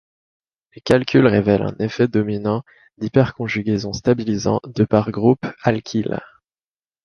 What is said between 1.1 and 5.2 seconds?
révèlent un effet dominant d'hyperconjugaison stabilisant de par